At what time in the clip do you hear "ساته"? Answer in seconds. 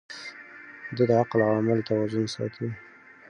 2.33-2.67